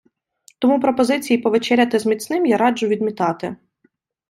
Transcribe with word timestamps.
Тому 0.59 0.79
пропозиції 0.81 1.37
повечеряти 1.41 1.99
з 1.99 2.05
міцним 2.05 2.45
я 2.45 2.57
раджу 2.57 2.87
відмітати. 2.87 3.55